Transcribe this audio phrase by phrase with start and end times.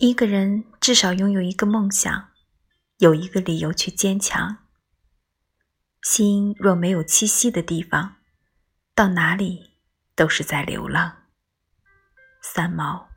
[0.00, 2.28] 一个人至少拥有一个梦想
[2.98, 4.58] 有一个理由去坚强。
[6.02, 8.14] 心若没有栖息的地方
[8.94, 9.72] 到哪里
[10.14, 11.24] 都是在流浪。
[12.40, 13.08] 三毛。